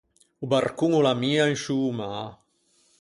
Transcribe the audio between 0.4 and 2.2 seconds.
O barcon o l’ammia in sciô mâ.